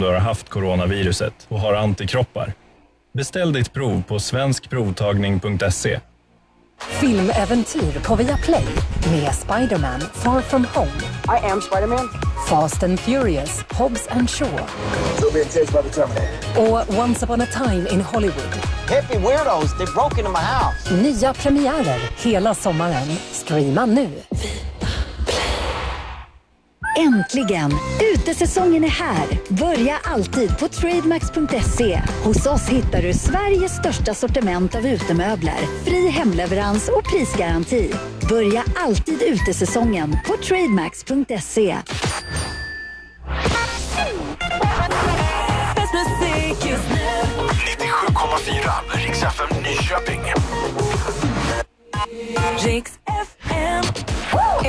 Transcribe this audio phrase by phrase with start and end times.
[0.00, 2.52] du har haft coronaviruset och har antikroppar.
[3.12, 6.00] Beställ ditt prov på svenskprovtagning.se.
[6.80, 8.64] Filmäventyr på Viaplay
[9.10, 10.90] med Spider-Man Far From Home.
[11.40, 12.08] I am Spider-Man.
[12.48, 14.58] Fast and Furious, Hobbs and Shaw.
[15.18, 16.28] So being chased by the Terminator.
[16.56, 18.54] Och Once upon a time in Hollywood.
[18.88, 20.94] Hippie weirdos, they broke into my house.
[21.02, 23.08] Nya premiärer hela sommaren.
[23.32, 24.08] Streama nu.
[27.00, 27.72] Äntligen!
[28.14, 29.26] Utesäsongen är här.
[29.48, 32.00] Börja alltid på trademax.se.
[32.24, 37.92] Hos oss hittar du Sveriges största sortiment av utemöbler, fri hemleverans och prisgaranti.
[38.28, 41.76] Börja alltid utesäsongen på trademax.se.
[52.80, 52.99] Bäst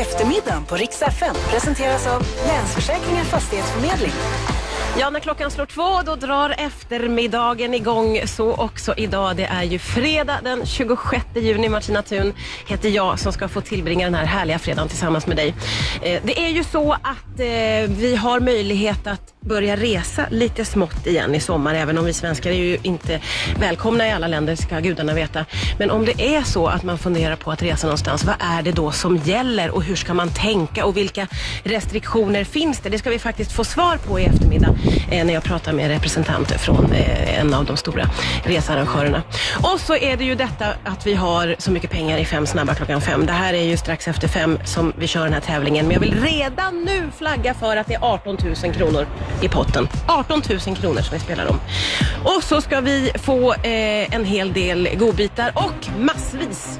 [0.01, 4.13] Eftermiddagen på Rix FM presenteras av Länsförsäkringar Fastighetsförmedling.
[4.99, 8.21] Ja, när klockan slår två då drar eftermiddagen igång.
[8.25, 9.35] Så också idag.
[9.35, 11.69] Det är ju fredag den 26 juni.
[11.69, 12.33] Martina Thun
[12.67, 15.55] heter jag som ska få tillbringa den här härliga fredagen tillsammans med dig.
[16.01, 21.07] Eh, det är ju så att eh, vi har möjlighet att börja resa lite smått
[21.07, 21.75] igen i sommar.
[21.75, 23.19] Även om vi svenskar är ju inte
[23.59, 25.45] välkomna i alla länder, ska gudarna veta.
[25.79, 28.71] Men om det är så att man funderar på att resa någonstans, vad är det
[28.71, 31.27] då som gäller och hur ska man tänka och vilka
[31.63, 32.89] restriktioner finns det?
[32.89, 34.75] Det ska vi faktiskt få svar på i eftermiddag
[35.11, 38.09] Eh, när jag pratar med representanter från eh, en av de stora
[38.43, 39.23] researrangörerna.
[39.61, 42.75] Och så är det ju detta att vi har så mycket pengar i Fem snabba
[42.75, 43.25] klockan fem.
[43.25, 45.85] Det här är ju strax efter fem som vi kör den här tävlingen.
[45.85, 49.07] Men jag vill redan nu flagga för att det är 18 000 kronor
[49.41, 49.87] i potten.
[50.07, 51.59] 18 000 kronor som vi spelar om.
[52.23, 56.79] Och så ska vi få eh, en hel del godbitar och massvis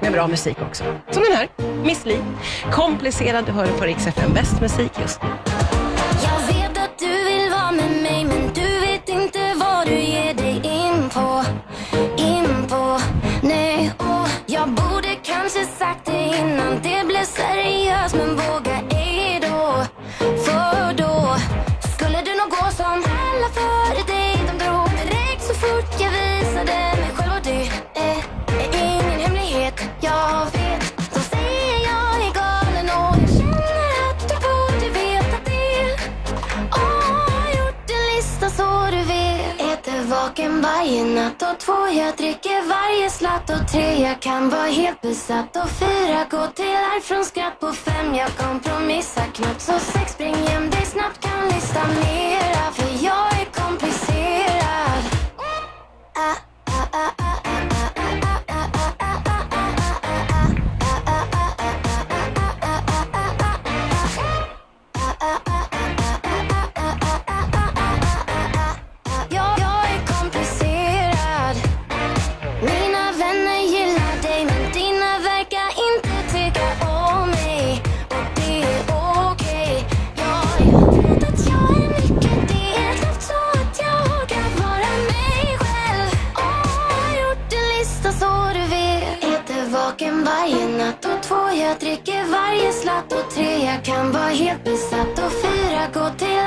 [0.00, 0.84] med bra musik också.
[1.10, 1.48] Som den här,
[1.84, 2.16] Miss Li.
[2.72, 4.32] Komplicerad, du hör på Rix FM.
[4.34, 5.28] Bäst musik just nu.
[17.24, 19.84] seriös men våga ej då.
[20.18, 20.63] För
[40.64, 41.78] varje natt och två.
[42.02, 44.02] Jag dricker varje slatt och tre.
[44.02, 46.26] Jag kan vara helt besatt och fyra.
[46.30, 48.14] Gå till arv från skratt på fem.
[48.14, 50.12] Jag kompromissar knappt så sex.
[50.12, 52.64] Spring hem dig snabbt kan lista mera.
[52.76, 53.33] För jag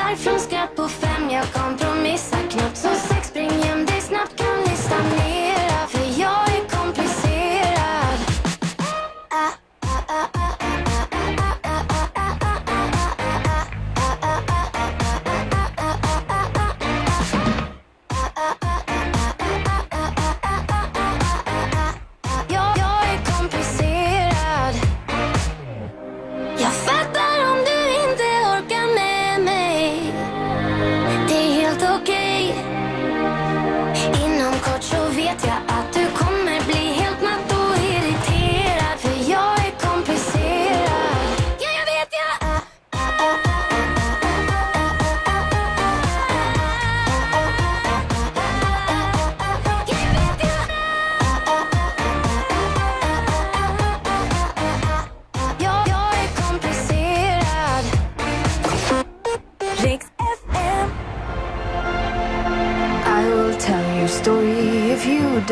[0.07, 1.86] Därifrån skratt på fem jag kom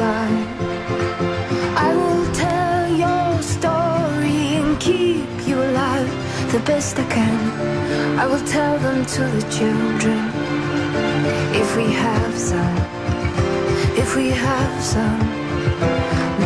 [0.05, 0.41] die.
[1.89, 6.09] I will tell your story and keep you alive
[6.53, 7.39] the best I can.
[8.23, 10.21] I will tell them to the children
[11.61, 12.77] if we have some.
[14.03, 15.21] If we have some.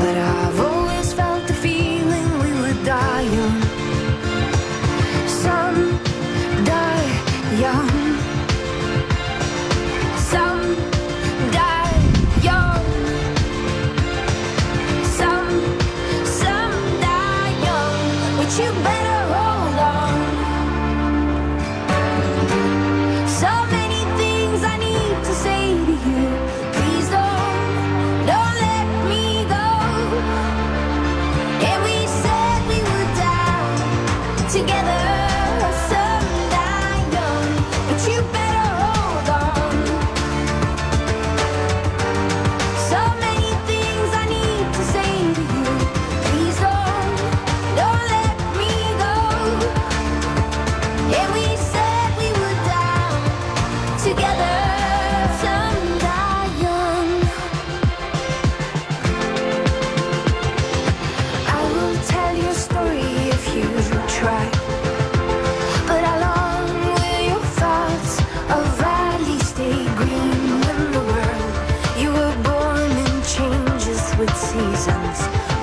[0.01, 3.59] But I've always felt the feeling we would die young.
[5.43, 5.79] Some
[6.73, 7.09] die
[7.65, 7.88] young.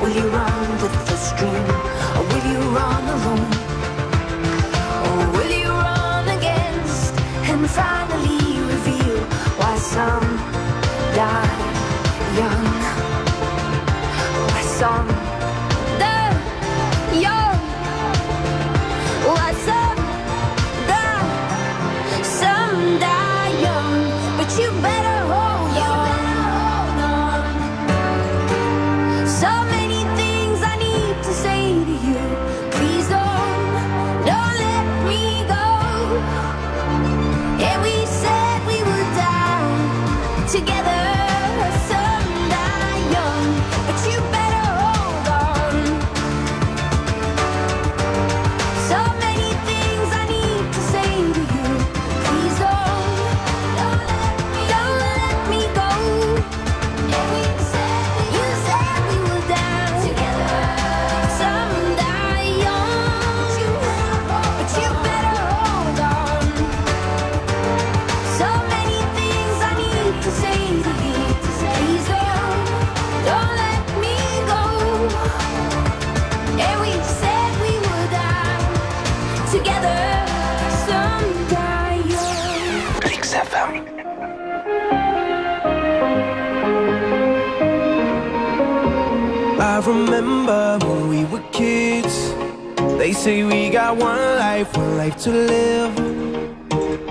[0.03, 1.86] Will you run with the stream?
[92.09, 92.35] streets.
[92.99, 95.99] They say we got one life, one life to live.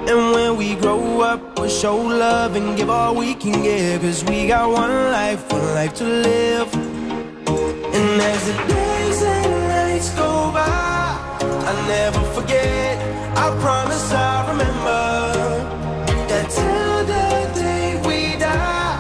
[0.07, 4.01] And when we grow up, we'll show love and give all we can give.
[4.01, 6.73] Cause we got one life, one life to live.
[6.75, 11.17] And as the days and nights go by
[11.67, 12.97] I'll never forget,
[13.37, 15.03] I promise I'll remember
[16.27, 18.97] That till the day we die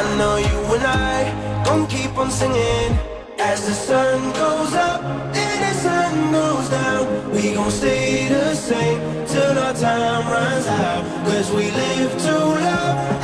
[0.00, 3.07] I know you and I gon' keep on singing.
[3.50, 9.00] As the sun goes up and the sun goes down, we gon' stay the same
[9.26, 11.02] till our time runs out.
[11.24, 13.17] Cause we live to love.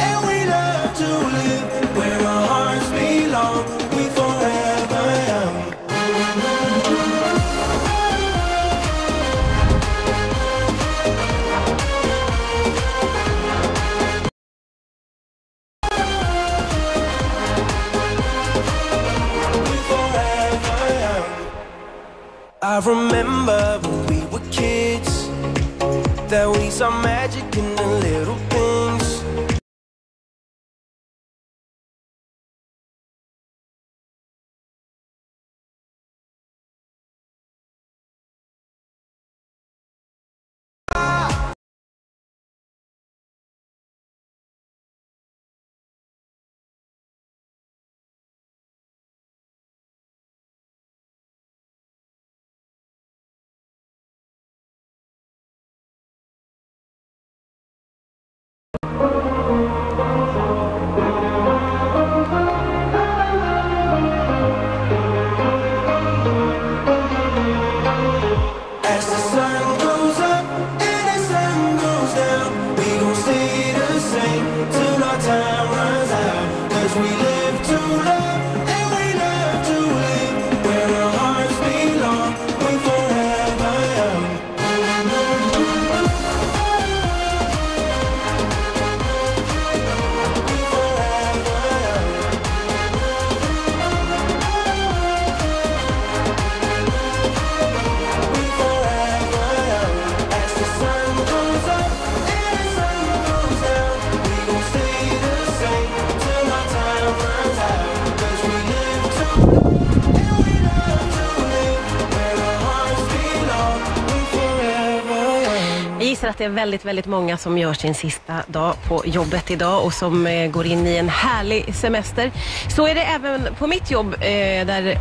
[116.25, 119.85] inser att det är väldigt, väldigt många som gör sin sista dag på jobbet idag
[119.85, 122.33] och som eh, går in i en härlig semester.
[122.77, 124.99] Så är det även på mitt jobb eh, där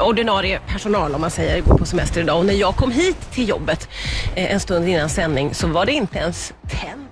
[0.00, 2.38] ordinarie personal, om man säger, går på semester idag.
[2.38, 3.88] Och när jag kom hit till jobbet
[4.34, 7.09] eh, en stund innan sändning så var det inte ens tänt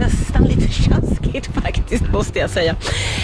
[0.00, 2.76] nästan lite tjaskigt faktiskt måste jag säga.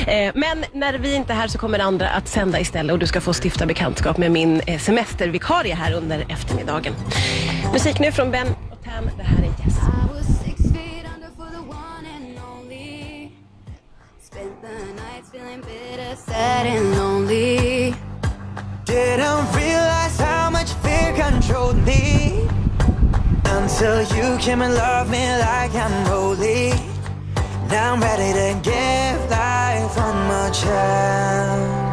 [0.06, 3.06] Eh, men när vi inte är här så kommer andra att sända istället och du
[3.06, 6.92] ska få stifta bekantskap med min eh, semestervikarie här under eftermiddagen.
[7.72, 9.10] Musik nu från Ben och Tam.
[9.16, 9.46] Det här är
[16.16, 16.26] Yes.
[18.84, 22.48] Didn't realize how much fear controlled me
[23.56, 26.70] until you came and loved me like I'm holy.
[27.70, 31.85] Now I'm ready to give life one more chance.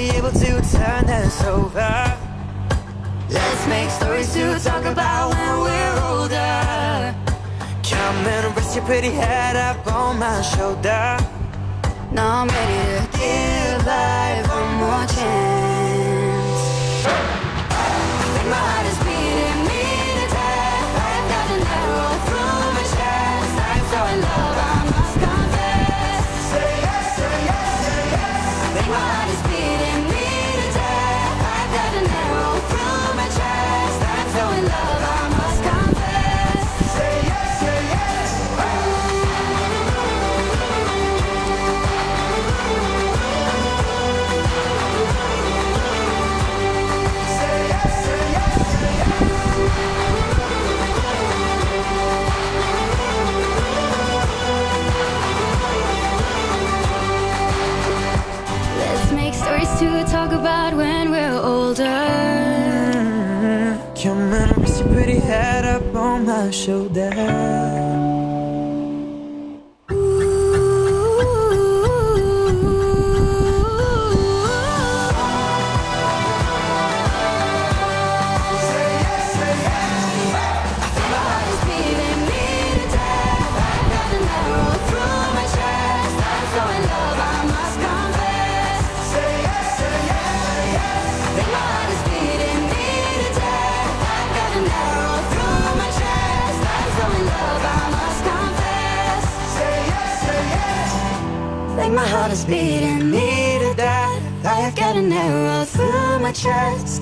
[0.00, 2.16] Be able to turn this over.
[3.28, 7.14] Let's make stories to talk about when we're older.
[7.82, 11.18] Come and rest your pretty head up on my shoulder.
[12.12, 15.49] Now I'm ready to give life one more chance.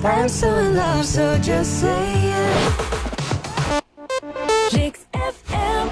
[0.01, 2.31] I'm so in love, so just say.
[4.73, 5.89] Riks FM.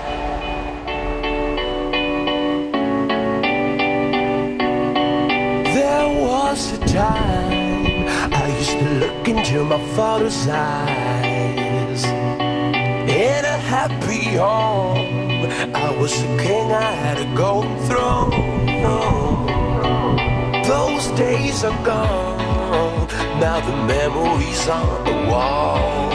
[5.73, 12.05] There was a time I used to look into my father's eyes.
[12.05, 18.31] In a happy home, I was a king, I had a golden throne.
[20.63, 22.36] Those days are gone.
[23.39, 26.11] Now the memories on the wall.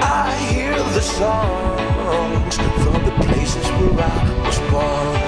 [0.00, 5.21] I hear the songs from the places where I was born.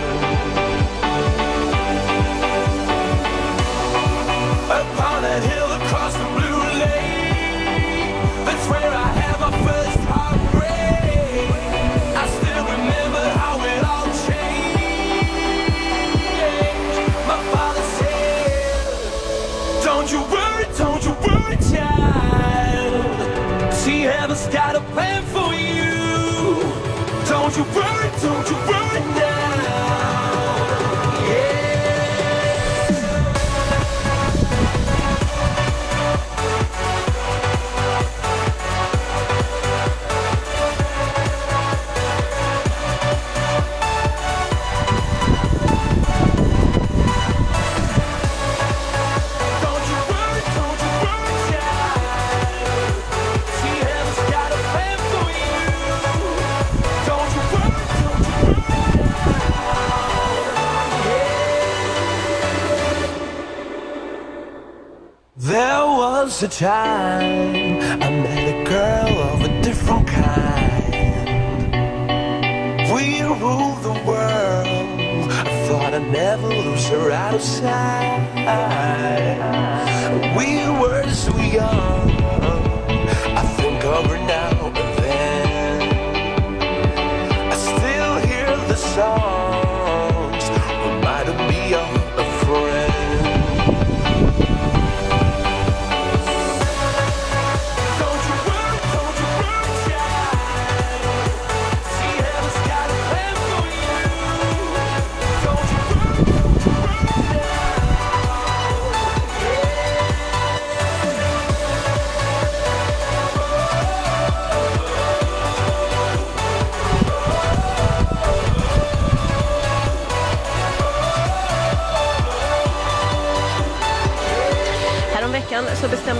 [24.35, 25.95] Heaven's got a plan for you.
[27.29, 29.34] Don't you worry, don't you worry now.
[66.25, 70.95] Was a time I met a girl of a different kind.
[72.95, 75.31] We ruled the world.
[75.31, 78.23] I thought I'd never lose her out of sight.
[80.35, 82.13] We were so young.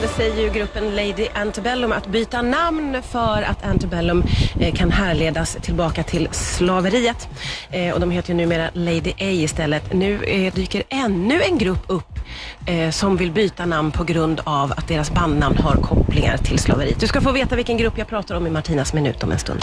[0.00, 4.24] Bestämde sig ju gruppen Lady Antebellum att byta namn för att Antebellum
[4.60, 7.28] eh, kan härledas tillbaka till slaveriet.
[7.70, 9.92] Eh, och de heter ju numera Lady A istället.
[9.92, 12.08] Nu eh, dyker ännu en grupp upp
[12.90, 17.00] som vill byta namn på grund av att deras bandnamn har kopplingar till slaveriet.
[17.00, 19.60] Du ska få veta vilken grupp jag pratar om i Martinas minut om en stund.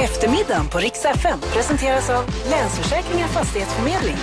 [0.00, 4.16] Eftermiddagen på Rix FM presenteras av Länsförsäkringar Fastighetsförmedling.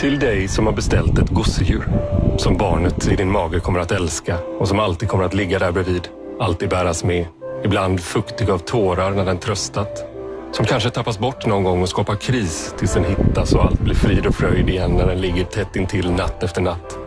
[0.00, 1.88] Till dig som har beställt ett gosedjur.
[2.38, 5.72] Som barnet i din mage kommer att älska och som alltid kommer att ligga där
[5.72, 6.08] bredvid.
[6.40, 7.26] Alltid bäras med.
[7.64, 10.04] Ibland fuktig av tårar när den tröstat.
[10.52, 13.94] Som kanske tappas bort någon gång och skapar kris tills den hittas och allt blir
[13.94, 16.98] frid och fröjd igen när den ligger tätt intill natt efter natt.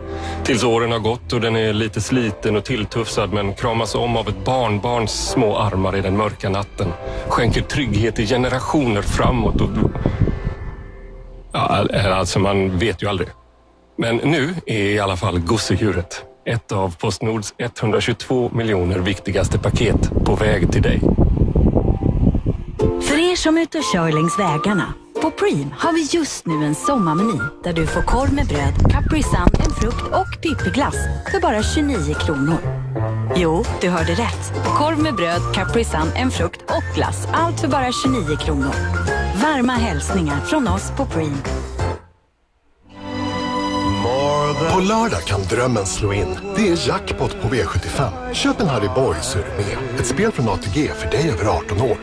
[0.44, 4.28] Tills åren har gått och den är lite sliten och tilltufsad men kramas om av
[4.28, 6.88] ett barnbarns små armar i den mörka natten.
[7.28, 9.68] Skänker trygghet i generationer framåt och...
[11.54, 13.28] Ja, alltså man vet ju aldrig.
[13.98, 20.34] Men nu är i alla fall gosedjuret ett av Postnords 122 miljoner viktigaste paket på
[20.34, 21.00] väg till dig.
[23.02, 24.94] För er som är ute och kör längs vägarna.
[25.22, 29.22] På Preem har vi just nu en sommarmeny där du får korv med bröd, Capri
[29.22, 30.96] Sun, en frukt och pippiglass
[31.32, 32.58] för bara 29 kronor.
[33.36, 34.52] Jo, du hörde rätt.
[34.78, 37.28] Korv med bröd, Capri Sun, en frukt och glass.
[37.32, 38.74] Allt för bara 29 kronor.
[39.42, 41.42] Varma hälsningar från oss på Preem.
[44.72, 46.38] På lördag kan drömmen slå in.
[46.56, 48.32] Det är jackpot på V75.
[48.32, 50.00] Köp en Harry Boy så är du med.
[50.00, 51.96] Ett spel från ATG för dig över 18 år.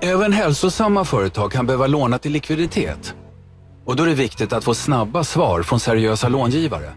[0.00, 3.14] Även hälsosamma företag kan behöva låna till likviditet.
[3.84, 6.92] Och då är det viktigt att få snabba svar från seriösa långivare.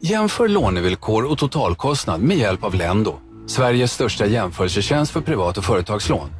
[0.00, 3.14] Jämför lånevillkor och totalkostnad med hjälp av Lendo,
[3.46, 6.30] Sveriges största jämförelsetjänst för privat och företagslån.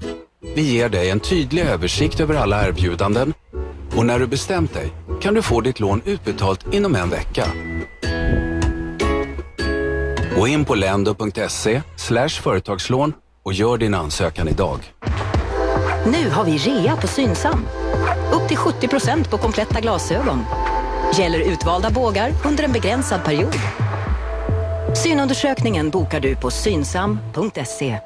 [0.42, 3.34] Vi ger dig en tydlig översikt över alla erbjudanden
[3.96, 7.46] och när du bestämt dig kan du få ditt lån utbetalt inom en vecka.
[10.36, 11.82] Gå in på lendo.se
[12.40, 14.78] företagslån och gör din ansökan idag.
[16.06, 17.66] Nu har vi rea på Synsam.
[18.32, 20.44] Upp till 70% på kompletta glasögon.
[21.18, 23.54] Gäller utvalda bågar under en begränsad period.
[25.04, 27.98] Synundersökningen bokar du på synsam.se.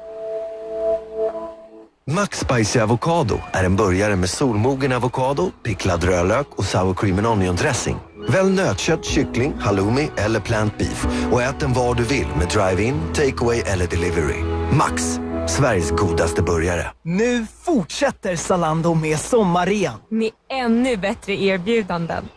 [2.09, 7.27] Max Spicy Avocado är en burgare med solmogen avokado, picklad rödlök och sour cream and
[7.27, 7.97] onion dressing.
[8.29, 13.01] Välj nötkött, kyckling, halloumi eller plant beef och ät den var du vill med drive-in,
[13.13, 14.41] takeaway eller delivery.
[14.71, 16.91] Max Sveriges godaste burgare.
[17.03, 19.99] Nu fortsätter Zalando med sommarrean.
[20.09, 22.29] Med ännu bättre erbjudanden.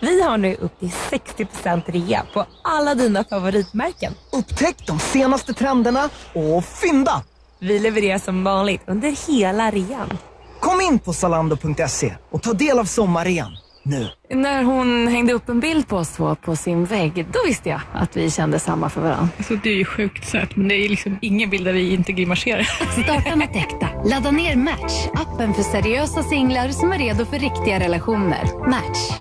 [0.00, 4.12] Vi har nu upp till 60% rea på alla dina favoritmärken.
[4.32, 7.22] Upptäck de senaste trenderna och fynda!
[7.66, 10.18] Vi levererar som vanligt under hela rean.
[10.60, 14.08] Kom in på zalando.se och ta del av sommarrean nu.
[14.30, 17.80] När hon hängde upp en bild på oss två på sin vägg, då visste jag
[17.94, 19.28] att vi kände samma för varandra.
[19.36, 22.12] Alltså, du är ju sjukt söt, men det är liksom ingen bild där vi inte
[22.12, 22.62] grimaserar.
[23.02, 23.88] Starta något äkta.
[24.04, 28.70] Ladda ner Match, appen för seriösa singlar som är redo för riktiga relationer.
[28.70, 29.20] Match.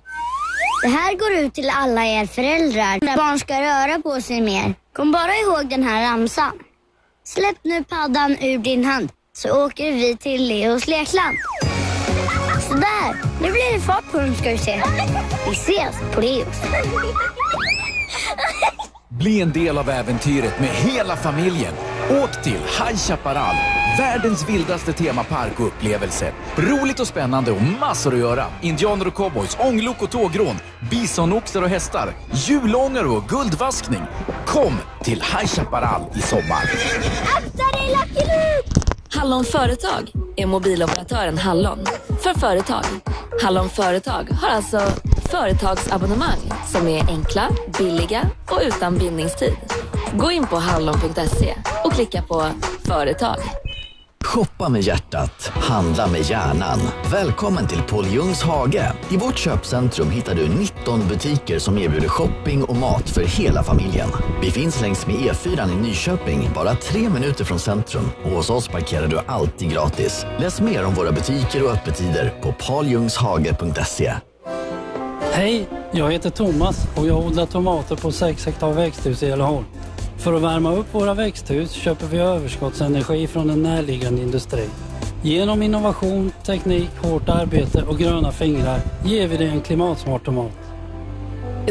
[0.82, 4.74] Det här går ut till alla er föräldrar när barn ska röra på sig mer.
[4.96, 6.52] Kom bara ihåg den här ramsan.
[7.28, 11.38] Släpp nu paddan ur din hand så åker vi till Leos lekland.
[12.68, 14.82] Sådär, nu blir det fart på dem ska du se.
[15.46, 16.62] Vi ses på Leos.
[19.10, 21.74] Bli en del av äventyret med hela familjen.
[22.10, 23.56] Åk till High Chaparral,
[23.98, 26.34] världens vildaste temapark och upplevelse.
[26.56, 28.46] Roligt och spännande och massor att göra.
[28.62, 30.56] Indianer och cowboys, ånglok och tågrån,
[30.92, 34.02] bisonoxar och hästar, julånger och guldvaskning.
[34.46, 36.64] Kom till High Chaparral i sommar.
[37.24, 38.82] Akta dig Lucky Luke!
[39.14, 41.86] Hallon Företag är mobiloperatören Hallon
[42.24, 42.86] för företag.
[43.44, 44.80] Hallon Företag har alltså
[45.32, 49.54] företagsabonnemang som är enkla, billiga och utan bindningstid.
[50.18, 52.50] Gå in på hallon.se och klicka på
[52.88, 53.65] företag.
[54.26, 56.80] Shoppa med hjärtat, handla med hjärnan.
[57.12, 58.94] Välkommen till Paul Jungs hage.
[59.10, 64.10] I vårt köpcentrum hittar du 19 butiker som erbjuder shopping och mat för hela familjen.
[64.42, 68.10] Vi finns längs med E4 i Nyköping, bara tre minuter från centrum.
[68.24, 70.26] Och hos oss parkerar du alltid gratis.
[70.40, 74.14] Läs mer om våra butiker och öppettider på pauljungshage.se.
[75.34, 79.66] Hej, jag heter Thomas och jag odlar tomater på 6 hektar växthus i Älleholm.
[80.18, 84.70] För att värma upp våra växthus köper vi överskottsenergi från en närliggande industri.
[85.22, 90.52] Genom innovation, teknik, hårt arbete och gröna fingrar ger vi dig en klimatsmart tomat.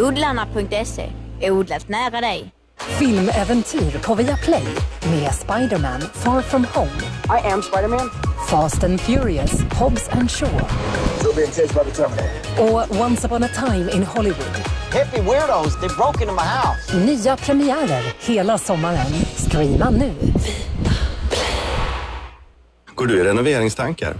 [0.01, 1.11] Odlarna.se.
[1.51, 2.51] Odlat nära dig.
[2.99, 4.65] Filmäventyr på Viaplay
[5.11, 6.91] med Spiderman Far From Home.
[7.27, 8.11] I am Spiderman.
[8.51, 10.61] Fast and Furious, Hobbs and Shaw.
[11.35, 12.91] Chased by the Terminator.
[12.91, 14.84] Och Once upon a time in Hollywood.
[14.95, 17.07] Hippie weirdos, they broke into my house.
[17.07, 19.07] Nya premiärer hela sommaren.
[19.37, 20.13] Streama nu.
[22.95, 24.15] Går du i renoveringstankar?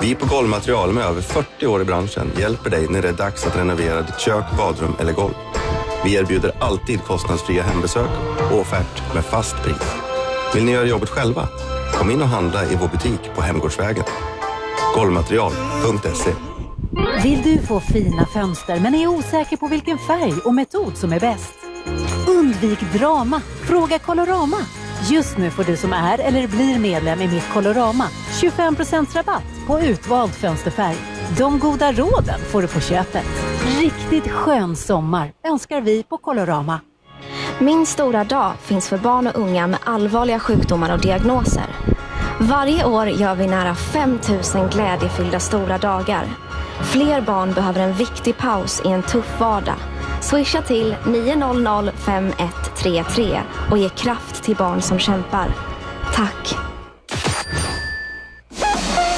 [0.00, 3.46] Vi på Golvmaterial med över 40 år i branschen hjälper dig när det är dags
[3.46, 5.34] att renovera ditt kök, badrum eller golv.
[6.04, 8.10] Vi erbjuder alltid kostnadsfria hembesök
[8.52, 9.94] och offert med fast pris.
[10.54, 11.48] Vill ni göra jobbet själva?
[11.94, 14.04] Kom in och handla i vår butik på Hemgårdsvägen.
[14.94, 16.51] Golvmaterial.se
[17.22, 21.20] vill du få fina fönster men är osäker på vilken färg och metod som är
[21.20, 21.54] bäst?
[22.28, 23.40] Undvik drama.
[23.40, 24.56] Fråga Colorama.
[25.10, 28.08] Just nu får du som är eller blir medlem i Mitt Colorama
[28.42, 30.96] 25% rabatt på utvald fönsterfärg.
[31.38, 33.26] De goda råden får du på köpet.
[33.80, 36.80] Riktigt skön sommar önskar vi på Colorama.
[37.58, 41.66] Min stora dag finns för barn och unga med allvarliga sjukdomar och diagnoser.
[42.40, 44.18] Varje år gör vi nära 5
[44.54, 46.24] 000 glädjefyllda stora dagar.
[46.82, 49.76] Fler barn behöver en viktig paus i en tuff vardag.
[50.20, 55.46] Swisha till 900 5133 och ge kraft till barn som kämpar.
[56.14, 56.54] Tack!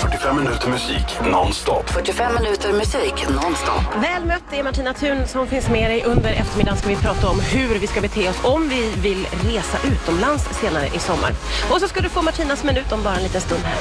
[0.03, 1.91] 45 minuter musik nonstop.
[1.91, 3.97] 45 minuter musik nonstop.
[4.03, 6.05] Väl mött, det är Martina Thun som finns med dig.
[6.05, 9.79] Under eftermiddagen ska vi prata om hur vi ska bete oss om vi vill resa
[9.89, 11.31] utomlands senare i sommar.
[11.71, 13.79] Och så ska du få Martinas minut om bara en liten stund här.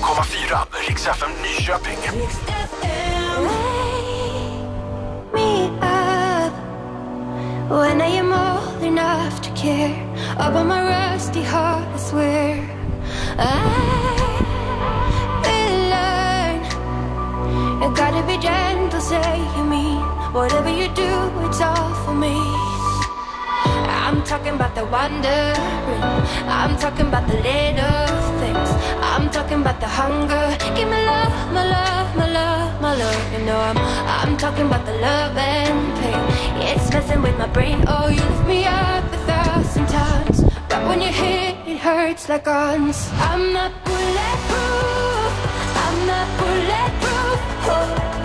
[0.00, 2.00] 97,4 Rix FM Nyköping.
[7.68, 9.94] when I am old enough to care
[10.36, 11.86] about my rusty heart.
[11.86, 12.56] I swear
[13.38, 13.52] I
[15.92, 16.60] learn.
[17.82, 20.00] You gotta be gentle, say you mean
[20.32, 21.12] whatever you do,
[21.46, 22.36] it's all for me.
[24.04, 25.52] I'm talking about the wonder.
[26.58, 28.39] I'm talking about the little.
[29.02, 30.56] I'm talking about the hunger.
[30.76, 33.32] Give me love, my love, my love, my love.
[33.32, 36.62] You know I'm, I'm talking about the love and pain.
[36.68, 37.84] It's messing with my brain.
[37.88, 42.44] Oh, you lift me up a thousand times, but when you hit, it hurts like
[42.44, 43.08] guns.
[43.14, 45.32] I'm not bulletproof.
[45.84, 47.40] I'm not bulletproof.
[47.72, 48.19] Oh,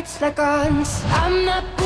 [0.00, 1.02] hurts like guns.
[1.10, 1.79] I'm not